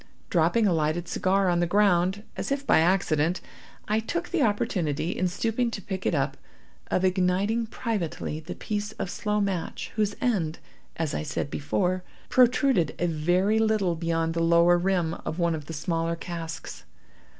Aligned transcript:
Dropping 0.31 0.65
a 0.65 0.73
lighted 0.73 1.07
cigar 1.07 1.47
on 1.47 1.59
the 1.59 1.67
ground, 1.67 2.23
as 2.35 2.51
if 2.51 2.65
by 2.65 2.79
accident, 2.79 3.39
I 3.87 3.99
took 3.99 4.29
the 4.29 4.41
opportunity, 4.41 5.11
in 5.15 5.27
stooping 5.27 5.69
to 5.69 5.79
pick 5.79 6.07
it 6.07 6.15
up, 6.15 6.37
of 6.89 7.05
igniting 7.05 7.67
privately 7.67 8.39
the 8.39 8.55
piece 8.55 8.93
of 8.93 9.11
slow 9.11 9.39
match, 9.39 9.91
whose 9.97 10.15
end, 10.19 10.57
as 10.95 11.13
I 11.13 11.21
said 11.21 11.51
before, 11.51 12.03
protruded 12.29 12.95
a 12.97 13.05
very 13.05 13.59
little 13.59 13.93
beyond 13.93 14.33
the 14.33 14.41
lower 14.41 14.75
rim 14.79 15.13
of 15.23 15.37
one 15.37 15.53
of 15.53 15.67
the 15.67 15.71
smaller 15.73 16.15
casks. 16.15 16.83